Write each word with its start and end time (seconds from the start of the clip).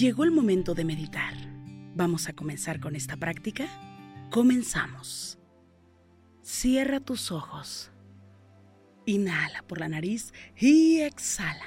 Llegó 0.00 0.24
el 0.24 0.30
momento 0.30 0.74
de 0.74 0.82
meditar. 0.82 1.34
Vamos 1.94 2.26
a 2.30 2.32
comenzar 2.32 2.80
con 2.80 2.96
esta 2.96 3.18
práctica. 3.18 3.66
Comenzamos. 4.30 5.38
Cierra 6.40 7.00
tus 7.00 7.30
ojos. 7.30 7.90
Inhala 9.04 9.62
por 9.64 9.78
la 9.78 9.90
nariz 9.90 10.32
y 10.56 11.00
exhala, 11.00 11.66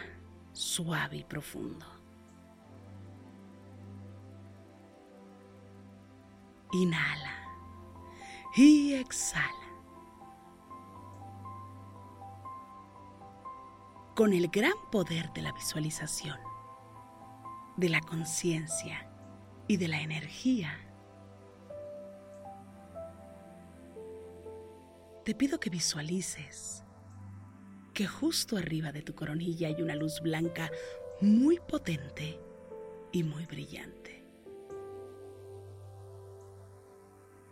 suave 0.51 1.17
y 1.17 1.23
profundo. 1.25 1.85
Inhala 6.71 7.37
y 8.55 8.93
exhala. 8.93 9.45
Con 14.15 14.33
el 14.33 14.47
gran 14.47 14.73
poder 14.91 15.31
de 15.33 15.43
la 15.43 15.51
visualización, 15.51 16.39
de 17.77 17.89
la 17.89 18.01
conciencia 18.01 19.09
y 19.67 19.77
de 19.77 19.87
la 19.87 20.01
energía, 20.01 20.77
te 25.25 25.33
pido 25.33 25.59
que 25.59 25.69
visualices 25.69 26.83
que 27.93 28.07
justo 28.07 28.57
arriba 28.57 28.91
de 28.91 29.01
tu 29.01 29.15
coronilla 29.15 29.67
hay 29.67 29.81
una 29.81 29.95
luz 29.95 30.19
blanca 30.21 30.69
muy 31.21 31.59
potente 31.59 32.39
y 33.11 33.23
muy 33.23 33.45
brillante. 33.45 34.25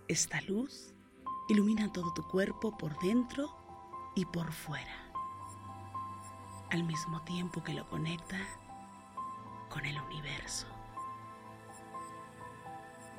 Esta 0.08 0.42
luz 0.42 0.94
ilumina 1.48 1.92
todo 1.94 2.14
tu 2.14 2.24
cuerpo 2.28 2.78
por 2.78 2.98
dentro 3.00 3.56
y 4.16 4.26
por 4.26 4.52
fuera, 4.52 5.14
al 6.70 6.84
mismo 6.84 7.24
tiempo 7.24 7.64
que 7.64 7.74
lo 7.74 7.88
conecta 7.88 8.38
con 9.72 9.86
el 9.86 10.00
universo. 10.00 10.68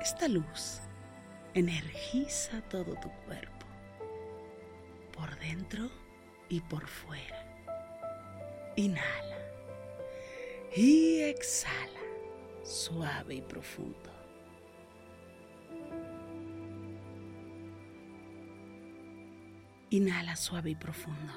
Esta 0.00 0.28
luz 0.28 0.81
energiza 1.55 2.61
todo 2.69 2.95
tu 2.97 3.11
cuerpo, 3.27 3.67
por 5.12 5.34
dentro 5.39 5.89
y 6.48 6.61
por 6.61 6.86
fuera. 6.86 7.47
Inhala 8.77 9.39
y 10.77 11.20
exhala, 11.20 12.00
suave 12.64 13.36
y 13.36 13.42
profundo. 13.42 14.11
Inhala 19.91 20.36
suave 20.36 20.70
y 20.70 20.75
profundo. 20.75 21.33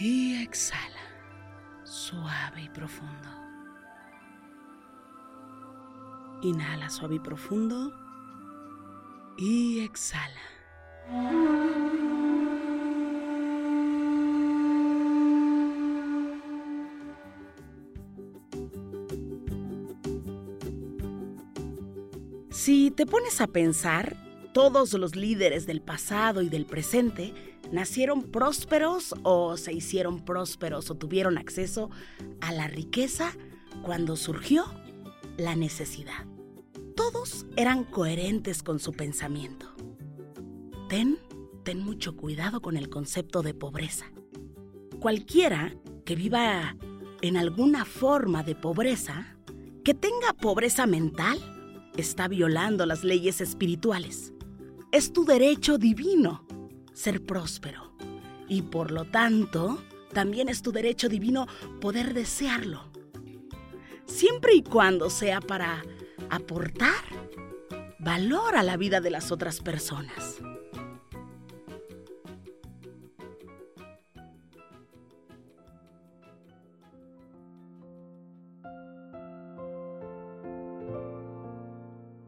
Y 0.00 0.42
exhala, 0.42 1.07
suave 1.88 2.62
y 2.62 2.68
profundo. 2.68 3.28
Inhala 6.42 6.90
suave 6.90 7.16
y 7.16 7.18
profundo. 7.18 7.92
Y 9.38 9.80
exhala. 9.80 10.40
Si 22.50 22.90
te 22.90 23.06
pones 23.06 23.40
a 23.40 23.46
pensar, 23.46 24.16
todos 24.52 24.92
los 24.94 25.14
líderes 25.14 25.66
del 25.66 25.80
pasado 25.80 26.42
y 26.42 26.48
del 26.48 26.66
presente 26.66 27.32
nacieron 27.72 28.22
prósperos 28.22 29.14
o 29.22 29.56
se 29.56 29.72
hicieron 29.72 30.24
prósperos 30.24 30.90
o 30.90 30.94
tuvieron 30.96 31.38
acceso 31.38 31.90
a 32.40 32.52
la 32.52 32.68
riqueza 32.68 33.32
cuando 33.82 34.16
surgió 34.16 34.64
la 35.36 35.54
necesidad. 35.54 36.26
Todos 36.96 37.46
eran 37.56 37.84
coherentes 37.84 38.62
con 38.62 38.80
su 38.80 38.92
pensamiento. 38.92 39.74
Ten, 40.88 41.18
ten 41.62 41.80
mucho 41.80 42.16
cuidado 42.16 42.60
con 42.60 42.76
el 42.76 42.88
concepto 42.88 43.42
de 43.42 43.54
pobreza. 43.54 44.06
Cualquiera 44.98 45.76
que 46.04 46.16
viva 46.16 46.76
en 47.22 47.36
alguna 47.36 47.84
forma 47.84 48.42
de 48.42 48.54
pobreza, 48.54 49.36
que 49.84 49.94
tenga 49.94 50.32
pobreza 50.32 50.86
mental, 50.86 51.38
está 51.96 52.26
violando 52.26 52.84
las 52.86 53.04
leyes 53.04 53.40
espirituales. 53.40 54.32
Es 54.90 55.12
tu 55.12 55.24
derecho 55.24 55.78
divino 55.78 56.47
ser 56.98 57.24
próspero 57.24 57.92
y 58.48 58.62
por 58.62 58.90
lo 58.90 59.04
tanto 59.04 59.80
también 60.12 60.48
es 60.48 60.62
tu 60.62 60.72
derecho 60.72 61.08
divino 61.08 61.46
poder 61.80 62.12
desearlo. 62.12 62.90
Siempre 64.04 64.54
y 64.54 64.62
cuando 64.62 65.08
sea 65.08 65.40
para 65.40 65.84
aportar 66.28 67.04
valor 68.00 68.56
a 68.56 68.64
la 68.64 68.76
vida 68.76 69.00
de 69.00 69.10
las 69.10 69.30
otras 69.30 69.60
personas. 69.60 70.38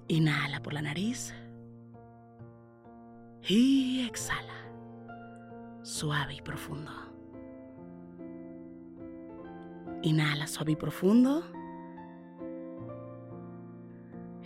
Inhala 0.07 0.63
por 0.63 0.75
la 0.75 0.83
nariz. 0.83 1.35
Y 3.49 4.07
exhala. 4.07 4.60
Suave 6.01 6.33
y 6.33 6.41
profundo. 6.41 6.91
Inhala 10.01 10.47
suave 10.47 10.73
y 10.73 10.77
profundo. 10.77 11.43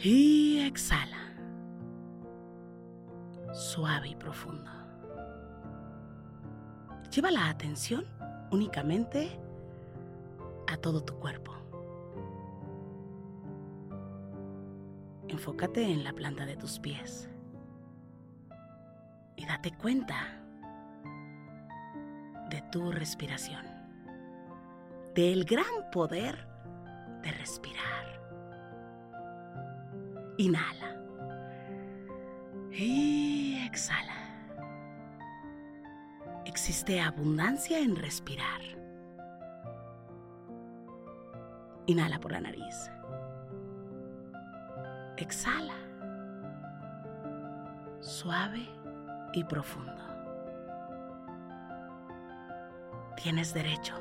Y 0.02 0.58
exhala. 0.66 1.32
Suave 3.52 4.08
y 4.08 4.16
profundo. 4.16 4.68
Lleva 7.14 7.30
la 7.30 7.48
atención 7.48 8.04
únicamente 8.50 9.38
a 10.66 10.76
todo 10.76 11.04
tu 11.04 11.14
cuerpo. 11.20 11.52
Enfócate 15.28 15.84
en 15.84 16.02
la 16.02 16.14
planta 16.14 16.46
de 16.46 16.56
tus 16.56 16.80
pies 16.80 17.30
y 19.36 19.46
date 19.46 19.70
cuenta 19.78 20.43
de 22.50 22.62
tu 22.70 22.92
respiración, 22.92 23.64
del 25.14 25.44
gran 25.44 25.90
poder 25.92 26.46
de 27.22 27.32
respirar. 27.32 28.04
Inhala 30.36 30.96
y 32.72 33.64
exhala. 33.64 34.14
Existe 36.44 37.00
abundancia 37.00 37.78
en 37.78 37.96
respirar. 37.96 38.60
Inhala 41.86 42.18
por 42.20 42.32
la 42.32 42.40
nariz. 42.40 42.90
Exhala. 45.16 45.74
Suave 48.00 48.68
y 49.32 49.44
profundo. 49.44 50.13
Tienes 53.24 53.54
derecho. 53.54 53.94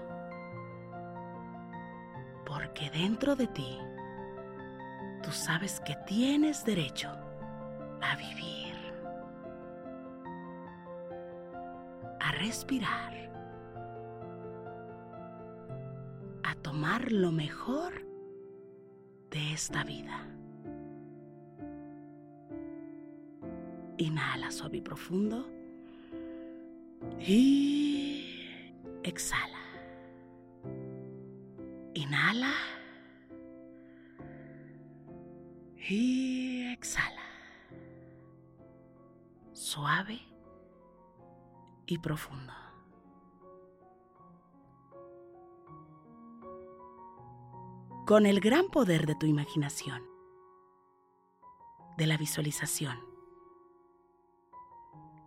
Porque 2.46 2.90
dentro 2.90 3.38
de 3.38 3.48
ti, 3.48 3.78
tú 5.24 5.32
sabes 5.32 5.80
que 5.80 5.96
tienes 6.06 6.66
derecho 6.66 7.10
a 8.02 8.18
vivir. 8.18 8.76
A 12.20 12.34
respirar. 12.34 13.14
A 16.44 16.54
tomar 16.56 17.10
lo 17.10 17.32
mejor 17.32 18.06
de 19.32 19.54
esta 19.54 19.86
vida. 19.86 20.28
Inhala 24.00 24.52
suave 24.52 24.80
y 24.80 24.82
profundo. 24.82 25.48
Y 27.26 27.93
exhala. 29.04 29.60
Inhala. 31.94 32.54
Y 35.90 36.72
exhala. 36.72 37.22
Suave 39.52 40.20
y 41.86 41.98
profundo. 41.98 42.54
Con 48.06 48.26
el 48.26 48.40
gran 48.40 48.68
poder 48.70 49.06
de 49.06 49.16
tu 49.16 49.26
imaginación, 49.26 50.04
de 51.98 52.08
la 52.08 52.18
visualización 52.18 53.00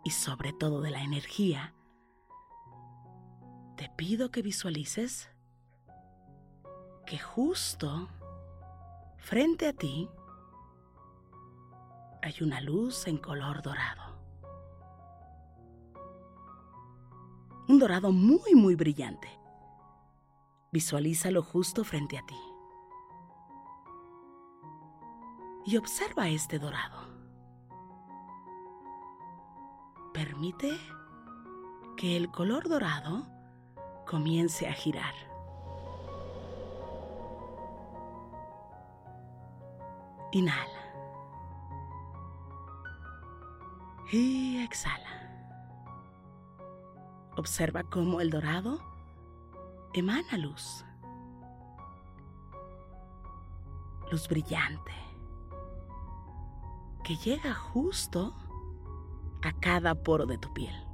y 0.04 0.10
sobre 0.10 0.52
todo 0.52 0.82
de 0.82 0.90
la 0.90 1.02
energía, 1.02 1.74
te 3.76 3.90
pido 3.90 4.30
que 4.30 4.42
visualices 4.42 5.30
que 7.04 7.18
justo 7.18 8.08
frente 9.18 9.68
a 9.68 9.72
ti 9.72 10.08
hay 12.22 12.34
una 12.40 12.60
luz 12.60 13.06
en 13.06 13.18
color 13.18 13.62
dorado. 13.62 14.16
Un 17.68 17.78
dorado 17.78 18.12
muy, 18.12 18.54
muy 18.54 18.74
brillante. 18.74 19.28
Visualízalo 20.72 21.42
justo 21.42 21.84
frente 21.84 22.18
a 22.18 22.24
ti. 22.26 22.38
Y 25.66 25.76
observa 25.76 26.28
este 26.28 26.58
dorado. 26.58 27.06
Permite 30.14 30.76
que 31.96 32.16
el 32.16 32.30
color 32.30 32.68
dorado 32.68 33.35
comience 34.06 34.66
a 34.66 34.72
girar. 34.72 35.14
Inhala. 40.32 40.80
Y 44.12 44.62
exhala. 44.62 45.10
Observa 47.36 47.82
cómo 47.82 48.20
el 48.20 48.30
dorado 48.30 48.80
emana 49.92 50.38
luz. 50.38 50.84
Luz 54.10 54.28
brillante 54.28 54.92
que 57.02 57.16
llega 57.16 57.54
justo 57.54 58.34
a 59.42 59.52
cada 59.60 59.94
poro 59.94 60.26
de 60.26 60.38
tu 60.38 60.52
piel. 60.52 60.85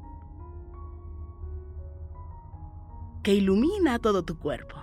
Que 3.23 3.35
ilumina 3.35 3.99
todo 3.99 4.25
tu 4.25 4.39
cuerpo. 4.39 4.77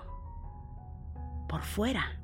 Por 1.47 1.63
fuera 1.63 2.19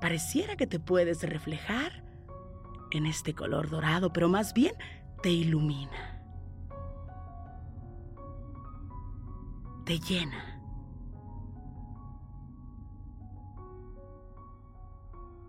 Pareciera 0.00 0.56
que 0.56 0.66
te 0.66 0.78
puedes 0.78 1.22
reflejar 1.28 2.04
en 2.92 3.06
este 3.06 3.34
color 3.34 3.68
dorado, 3.68 4.12
pero 4.12 4.28
más 4.28 4.54
bien 4.54 4.74
te 5.22 5.30
ilumina. 5.30 6.22
Te 9.84 9.98
llena. 9.98 10.60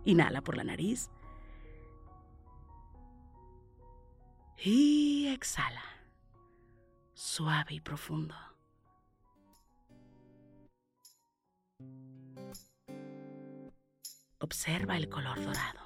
Inhala 0.04 0.40
por 0.40 0.56
la 0.56 0.64
nariz. 0.64 1.10
Y 4.64 5.28
exhala. 5.28 5.89
Suave 7.22 7.74
y 7.74 7.80
profundo. 7.80 8.34
Observa 14.38 14.96
el 14.96 15.10
color 15.10 15.38
dorado 15.38 15.80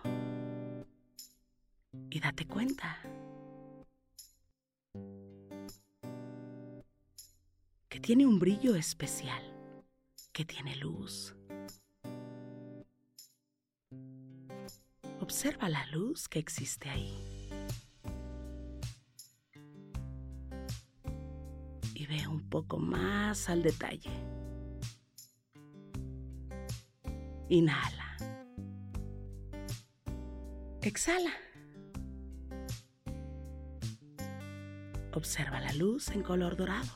y 2.08 2.20
date 2.20 2.46
cuenta 2.46 3.00
que 7.88 7.98
tiene 7.98 8.26
un 8.26 8.38
brillo 8.38 8.76
especial, 8.76 9.42
que 10.32 10.44
tiene 10.44 10.76
luz. 10.76 11.34
Observa 15.18 15.68
la 15.68 15.84
luz 15.86 16.28
que 16.28 16.38
existe 16.38 16.88
ahí. 16.90 17.33
Poco 22.54 22.78
más 22.78 23.50
al 23.50 23.64
detalle. 23.64 24.12
Inhala. 27.48 28.16
Exhala. 30.80 31.32
Observa 35.14 35.58
la 35.58 35.72
luz 35.72 36.10
en 36.10 36.22
color 36.22 36.56
dorado. 36.56 36.92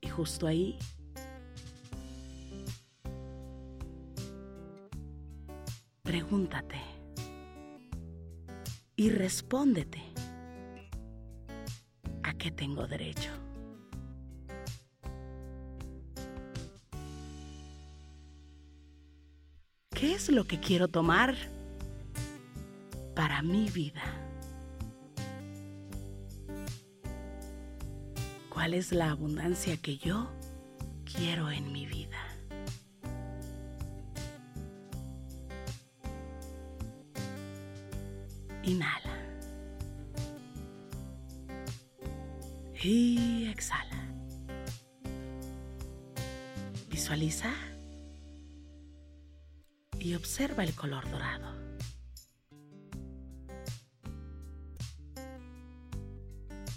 Y 0.00 0.08
justo 0.08 0.46
ahí 0.46 0.78
pregúntate 6.02 6.80
y 8.96 9.10
respóndete 9.10 10.11
a 12.42 12.44
qué 12.44 12.50
tengo 12.50 12.86
derecho. 12.88 13.30
¿Qué 19.94 20.14
es 20.14 20.28
lo 20.28 20.44
que 20.44 20.58
quiero 20.58 20.88
tomar? 20.88 21.36
para 23.14 23.42
mi 23.42 23.68
vida. 23.70 24.02
¿Cuál 28.48 28.74
es 28.74 28.92
la 28.92 29.10
abundancia 29.10 29.76
que 29.76 29.98
yo 29.98 30.30
quiero 31.04 31.50
en 31.50 31.72
mi 31.72 31.86
vida? 31.86 32.18
Inhala. 38.62 39.01
Y 42.82 43.46
exhala. 43.46 44.12
Visualiza 46.90 47.52
y 50.00 50.14
observa 50.14 50.64
el 50.64 50.74
color 50.74 51.08
dorado. 51.10 51.62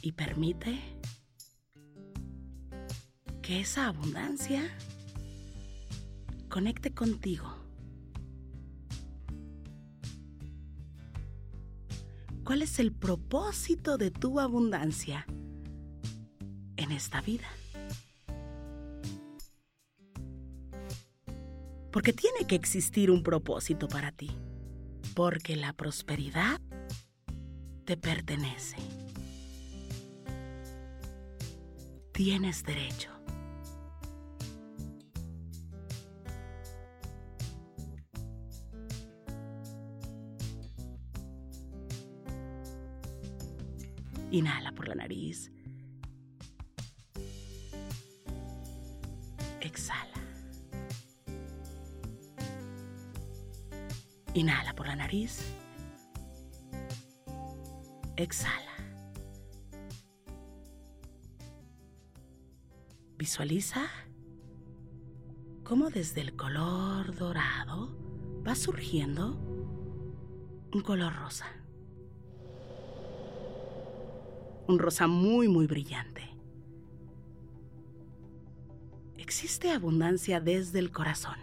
y 0.06 0.12
permite 0.12 0.80
que 3.42 3.62
esa 3.62 3.88
abundancia 3.88 4.62
conecte 6.48 6.94
contigo. 6.94 7.52
¿Cuál 12.44 12.62
es 12.62 12.78
el 12.78 12.94
propósito 12.94 13.98
de 13.98 14.12
tu 14.12 14.40
abundancia 14.40 15.26
en 16.86 16.94
esta 16.94 17.20
vida? 17.22 17.48
Porque 21.92 22.14
tiene 22.14 22.48
que 22.48 22.56
existir 22.56 23.12
un 23.12 23.24
propósito 23.24 23.88
para 23.88 24.12
ti. 24.12 24.32
Porque 25.14 25.56
la 25.56 25.74
prosperidad 25.74 26.62
te 27.86 27.98
pertenece. 27.98 28.78
tienes 32.16 32.64
derecho. 32.64 33.10
Inhala 44.32 44.72
por 44.72 44.88
la 44.88 44.96
nariz. 44.96 45.52
Exhala. 49.76 50.22
Inhala 54.34 54.74
por 54.74 54.88
la 54.88 54.96
nariz. 54.96 55.52
Exhala. 58.16 58.72
Visualiza 63.18 63.82
cómo 65.66 65.90
desde 65.90 66.22
el 66.22 66.38
color 66.38 67.14
dorado 67.14 67.98
va 68.48 68.56
surgiendo 68.56 69.36
un 70.74 70.82
color 70.86 71.14
rosa. 71.14 71.48
Un 74.70 74.80
rosa 74.80 75.08
muy, 75.08 75.50
muy 75.50 75.68
brillante. 75.68 76.35
Existe 79.26 79.72
abundancia 79.72 80.40
desde 80.40 80.78
el 80.78 80.92
corazón. 80.92 81.40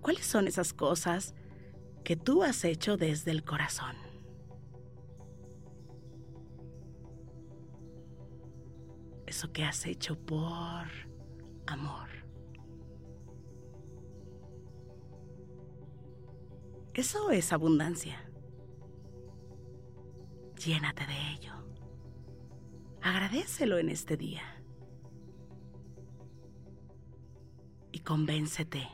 ¿Cuáles 0.00 0.26
son 0.26 0.48
esas 0.48 0.72
cosas 0.72 1.36
que 2.02 2.16
tú 2.16 2.42
has 2.42 2.64
hecho 2.64 2.96
desde 2.96 3.30
el 3.30 3.44
corazón? 3.44 3.94
Eso 9.24 9.52
que 9.52 9.62
has 9.62 9.86
hecho 9.86 10.18
por 10.18 10.88
amor. 11.68 12.08
Eso 16.92 17.30
es 17.30 17.52
abundancia. 17.52 18.18
Llénate 20.58 21.06
de 21.06 21.34
ello. 21.34 21.52
Agradecelo 23.00 23.78
en 23.78 23.90
este 23.90 24.16
día. 24.16 24.53
Convéncete. 28.04 28.88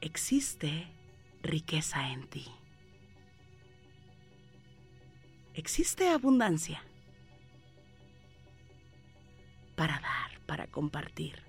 Existe 0.00 0.88
riqueza 1.42 2.10
en 2.10 2.28
ti. 2.28 2.46
Existe 5.54 6.08
abundancia 6.08 6.82
para 9.76 10.00
dar, 10.00 10.40
para 10.46 10.66
compartir. 10.66 11.42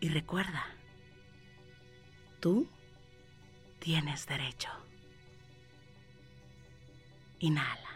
Y 0.00 0.08
recuerda, 0.08 0.64
Tú 2.40 2.66
tienes 3.80 4.26
derecho. 4.26 4.70
Inhala. 7.38 7.90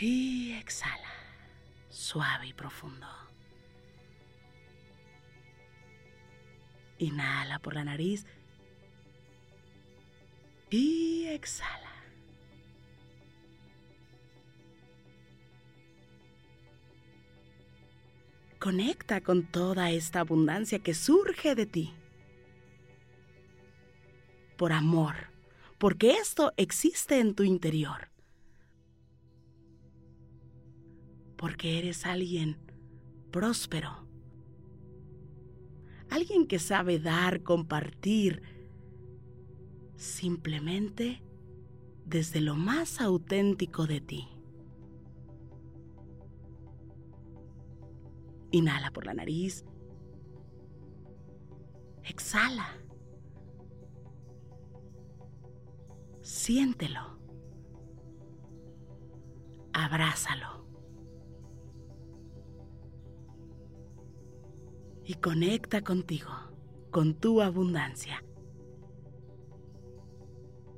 Y 0.00 0.52
exhala. 0.54 1.12
Suave 1.90 2.48
y 2.48 2.52
profundo. 2.52 3.23
Inhala 6.98 7.58
por 7.58 7.74
la 7.74 7.84
nariz. 7.84 8.26
Y 10.70 11.26
exhala. 11.26 11.90
Conecta 18.58 19.20
con 19.20 19.44
toda 19.44 19.90
esta 19.90 20.20
abundancia 20.20 20.78
que 20.78 20.94
surge 20.94 21.54
de 21.54 21.66
ti 21.66 21.92
por 24.56 24.72
amor, 24.72 25.14
porque 25.78 26.12
esto 26.12 26.54
existe 26.56 27.18
en 27.18 27.34
tu 27.34 27.42
interior. 27.42 28.08
Porque 31.36 31.78
eres 31.78 32.06
alguien 32.06 32.56
próspero, 33.30 34.03
alguien 36.14 36.46
que 36.46 36.58
sabe 36.58 36.98
dar, 36.98 37.42
compartir, 37.42 38.42
simplemente 39.96 41.22
desde 42.04 42.40
lo 42.40 42.54
más 42.54 43.00
auténtico 43.00 43.86
de 43.86 44.00
ti. 44.00 44.28
Inhala 48.52 48.92
por 48.92 49.06
la 49.06 49.14
nariz. 49.14 49.64
Exhala. 52.04 52.68
Siéntelo. 56.22 57.18
Abrázalo. 59.72 60.63
Y 65.04 65.14
conecta 65.14 65.82
contigo, 65.82 66.30
con 66.90 67.14
tu 67.14 67.42
abundancia. 67.42 68.24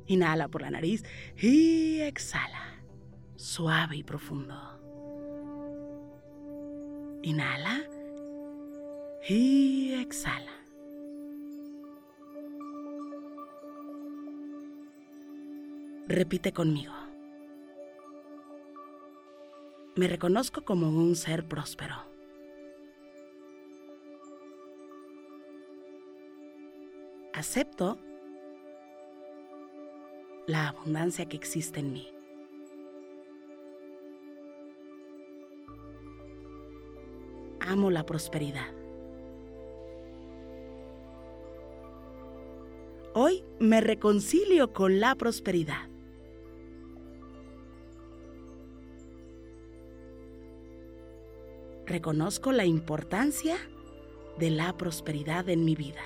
Inhala 0.07 0.49
por 0.49 0.63
la 0.63 0.71
nariz 0.71 1.05
y 1.37 2.01
exhala, 2.01 2.83
suave 3.37 3.97
y 3.97 4.03
profundo. 4.03 4.55
Inhala 7.23 7.83
y 9.29 9.95
exhala. 9.95 10.53
Repite 16.09 16.53
conmigo. 16.53 16.93
Me 19.97 20.07
reconozco 20.07 20.65
como 20.65 20.89
un 20.89 21.17
ser 21.17 21.49
próspero. 21.49 22.16
Acepto 27.37 27.99
la 30.47 30.69
abundancia 30.69 31.27
que 31.27 31.37
existe 31.37 31.81
en 31.81 31.93
mí. 31.93 32.09
Amo 37.61 37.91
la 37.91 38.07
prosperidad. 38.07 38.73
Hoy 43.13 43.45
me 43.59 43.83
reconcilio 43.83 44.73
con 44.73 44.99
la 44.99 45.15
prosperidad. 45.15 45.91
reconozco 51.87 52.51
la 52.51 52.65
importancia 52.65 53.57
de 54.39 54.51
la 54.51 54.77
prosperidad 54.77 55.49
en 55.49 55.65
mi 55.65 55.77
vida. 55.77 56.03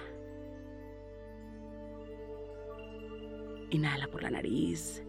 Inhala 3.71 4.07
por 4.09 4.23
la 4.23 4.31
nariz. 4.31 5.03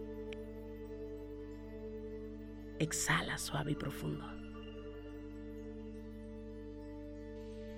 Exhala 2.78 3.38
suave 3.38 3.72
y 3.72 3.74
profundo. 3.74 4.24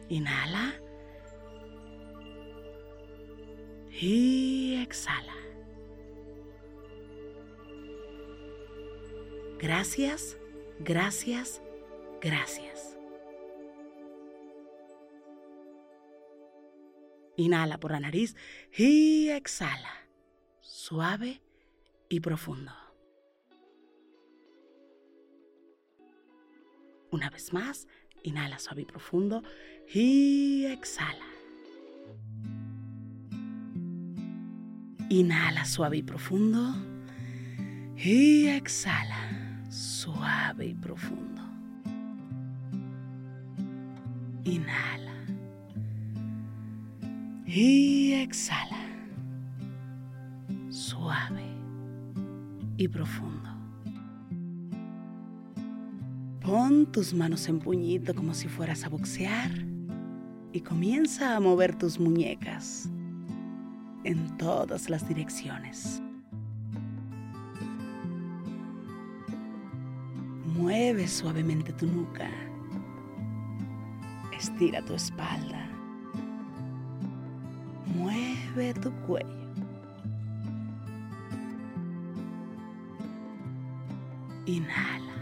Inhala. 0.08 0.74
Y 3.90 4.82
exhala. 4.82 5.34
Gracias, 9.58 10.36
gracias, 10.80 11.62
gracias. 12.20 12.98
Inhala 17.36 17.78
por 17.78 17.92
la 17.92 18.00
nariz 18.00 18.36
y 18.76 19.30
exhala, 19.30 20.03
suave 20.86 21.40
y 22.10 22.20
profundo. 22.20 22.70
Una 27.10 27.30
vez 27.30 27.54
más, 27.54 27.88
inhala 28.22 28.58
suave 28.58 28.82
y 28.82 28.84
profundo 28.84 29.42
y 29.94 30.66
exhala. 30.66 31.24
Inhala 35.08 35.64
suave 35.64 35.96
y 35.96 36.02
profundo 36.02 36.76
y 37.96 38.48
exhala 38.48 39.64
suave 39.70 40.66
y 40.66 40.74
profundo. 40.74 41.42
Inhala. 44.44 45.14
Y 47.46 48.12
exhala. 48.12 48.83
Y 52.76 52.88
profundo. 52.88 53.50
Pon 56.40 56.86
tus 56.92 57.14
manos 57.14 57.48
en 57.48 57.58
puñito 57.58 58.14
como 58.14 58.34
si 58.34 58.48
fueras 58.48 58.84
a 58.84 58.88
boxear 58.88 59.50
y 60.52 60.60
comienza 60.60 61.36
a 61.36 61.40
mover 61.40 61.76
tus 61.76 61.98
muñecas 61.98 62.90
en 64.04 64.36
todas 64.36 64.90
las 64.90 65.08
direcciones. 65.08 66.02
Mueve 70.54 71.08
suavemente 71.08 71.72
tu 71.72 71.86
nuca 71.86 72.30
Estira 74.44 74.82
tu 74.82 74.92
espalda. 74.92 75.66
Mueve 77.96 78.74
tu 78.74 78.92
cuello. 79.06 79.43
Inhala. 84.46 85.14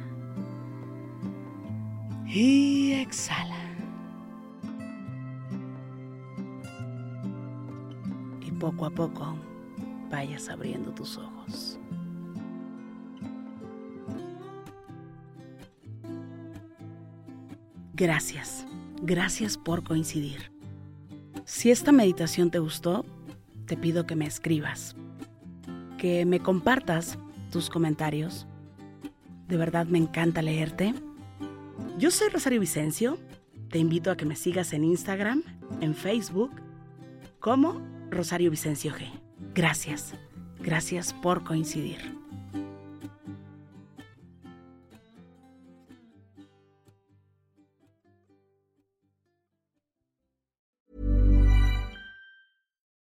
Y 2.26 2.92
exhala. 2.92 3.62
poco 8.62 8.86
a 8.86 8.90
poco 8.90 9.36
vayas 10.08 10.48
abriendo 10.48 10.92
tus 10.92 11.18
ojos. 11.18 11.80
Gracias, 17.94 18.64
gracias 19.02 19.58
por 19.58 19.82
coincidir. 19.82 20.52
Si 21.44 21.72
esta 21.72 21.90
meditación 21.90 22.52
te 22.52 22.60
gustó, 22.60 23.04
te 23.66 23.76
pido 23.76 24.06
que 24.06 24.14
me 24.14 24.26
escribas, 24.26 24.94
que 25.98 26.24
me 26.24 26.38
compartas 26.38 27.18
tus 27.50 27.68
comentarios. 27.68 28.46
De 29.52 29.58
verdad 29.58 29.84
me 29.84 29.98
encanta 29.98 30.40
leerte. 30.40 30.94
Yo 31.98 32.10
soy 32.10 32.30
Rosario 32.30 32.58
Vicencio. 32.58 33.18
Te 33.68 33.78
invito 33.78 34.10
a 34.10 34.16
que 34.16 34.24
me 34.24 34.34
sigas 34.34 34.72
en 34.72 34.82
Instagram, 34.82 35.42
en 35.82 35.94
Facebook, 35.94 36.52
como 37.38 37.82
Rosario 38.08 38.50
Vicencio 38.50 38.94
G. 38.94 39.10
Gracias, 39.54 40.14
gracias 40.58 41.12
por 41.12 41.44
coincidir. 41.44 42.21